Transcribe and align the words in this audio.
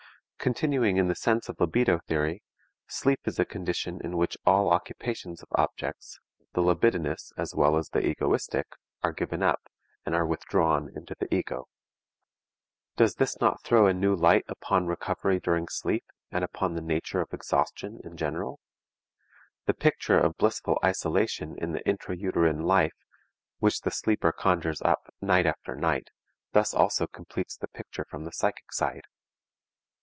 Continuing 0.43 0.97
in 0.97 1.07
the 1.07 1.13
sense 1.13 1.49
of 1.49 1.59
libido 1.59 1.99
theory: 2.07 2.41
sleep 2.87 3.19
is 3.27 3.37
a 3.37 3.45
condition 3.45 4.01
in 4.03 4.17
which 4.17 4.35
all 4.43 4.73
occupations 4.73 5.43
of 5.43 5.49
objects, 5.51 6.17
the 6.53 6.61
libidinous 6.61 7.31
as 7.37 7.53
well 7.53 7.77
as 7.77 7.89
the 7.89 8.03
egoistic, 8.03 8.65
are 9.03 9.11
given 9.11 9.43
up, 9.43 9.61
and 10.03 10.15
are 10.15 10.25
withdrawn 10.25 10.89
into 10.95 11.13
the 11.19 11.31
ego. 11.31 11.67
Does 12.95 13.17
this 13.17 13.39
not 13.39 13.61
throw 13.61 13.85
a 13.85 13.93
new 13.93 14.15
light 14.15 14.43
upon 14.47 14.87
recovery 14.87 15.39
during 15.39 15.67
sleep, 15.67 16.05
and 16.31 16.43
upon 16.43 16.73
the 16.73 16.81
nature 16.81 17.21
of 17.21 17.31
exhaustion 17.35 17.99
in 18.03 18.17
general? 18.17 18.59
The 19.67 19.75
picture 19.75 20.17
of 20.17 20.37
blissful 20.37 20.79
isolation 20.83 21.55
in 21.59 21.73
the 21.73 21.87
intra 21.87 22.17
uterine 22.17 22.63
life, 22.63 22.97
which 23.59 23.81
the 23.81 23.91
sleeper 23.91 24.31
conjures 24.31 24.81
up 24.81 25.13
night 25.21 25.45
after 25.45 25.75
night, 25.75 26.07
thus 26.51 26.73
also 26.73 27.05
completes 27.05 27.55
the 27.57 27.67
picture 27.67 28.07
from 28.09 28.23
the 28.25 28.31
psychic 28.31 28.71
side. 28.73 29.03